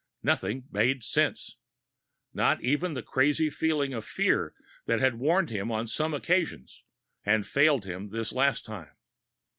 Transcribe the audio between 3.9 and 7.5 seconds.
of fear that had warned him on some occasions and